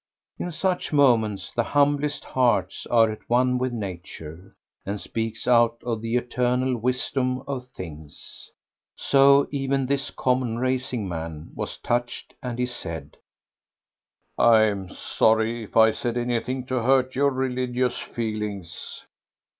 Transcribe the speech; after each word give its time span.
In 0.39 0.49
such 0.49 0.91
moments 0.91 1.51
the 1.51 1.61
humblest 1.61 2.23
hearts 2.23 2.87
are 2.87 3.11
at 3.11 3.29
one 3.29 3.59
with 3.59 3.71
nature, 3.71 4.55
and 4.83 4.99
speaks 4.99 5.47
out 5.47 5.77
of 5.83 6.01
the 6.01 6.15
eternal 6.15 6.75
wisdom 6.75 7.43
of 7.47 7.67
things. 7.67 8.49
So 8.95 9.47
even 9.51 9.85
this 9.85 10.09
common 10.09 10.57
racing 10.57 11.07
man 11.07 11.51
was 11.53 11.77
touched, 11.77 12.33
and 12.41 12.57
he 12.57 12.65
said 12.65 13.17
"I'm 14.39 14.89
sorry 14.89 15.65
if 15.65 15.77
I 15.77 15.91
said 15.91 16.17
anything 16.17 16.65
to 16.65 16.81
hurt 16.81 17.15
your 17.15 17.29
religious 17.29 17.99
feelings." 17.99 19.05